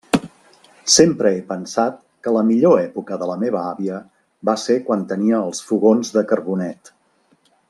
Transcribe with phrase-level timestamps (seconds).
[0.93, 4.01] Sempre he pensat que la millor època de la meva àvia
[4.51, 6.97] va ser quan tenia els fogons de carbonet.